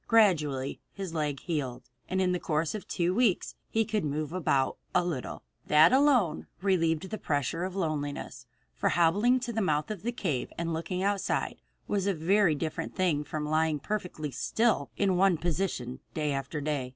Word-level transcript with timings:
Gradually 0.07 0.79
his 0.91 1.13
leg 1.13 1.41
healed, 1.41 1.91
and 2.09 2.19
in 2.19 2.31
the 2.31 2.39
course 2.39 2.73
of 2.73 2.87
two 2.87 3.13
weeks 3.13 3.53
he 3.69 3.85
could 3.85 4.03
move 4.03 4.33
about 4.33 4.77
a 4.95 5.05
little. 5.05 5.43
That 5.67 5.93
alone 5.93 6.47
relieved 6.59 7.11
the 7.11 7.19
pressure 7.19 7.63
of 7.65 7.75
loneliness, 7.75 8.47
for 8.73 8.89
hobbling 8.89 9.39
to 9.41 9.53
the 9.53 9.61
mouth 9.61 9.91
of 9.91 10.01
the 10.01 10.11
cave 10.11 10.51
and 10.57 10.73
looking 10.73 11.03
outside 11.03 11.61
was 11.87 12.07
a 12.07 12.15
very 12.15 12.55
different 12.55 12.95
thing 12.95 13.23
from 13.23 13.45
lying 13.47 13.77
perfectly 13.77 14.31
still 14.31 14.89
in 14.97 15.17
one 15.17 15.37
position 15.37 15.99
day 16.15 16.31
after 16.31 16.59
day. 16.61 16.89